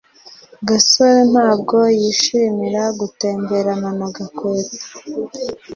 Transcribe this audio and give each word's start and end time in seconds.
gasore 0.67 1.19
ntabwo 1.33 1.77
yishimira 2.01 2.83
gutemberana 2.99 3.89
na 3.99 4.07
gakwego 4.15 4.75